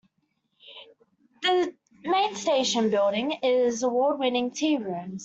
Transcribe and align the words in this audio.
The 1.43 1.75
main 2.03 2.33
station 2.35 2.89
building 2.89 3.33
is 3.43 3.81
the 3.81 3.85
award-winning 3.87 4.49
Tea 4.49 4.77
Rooms. 4.77 5.19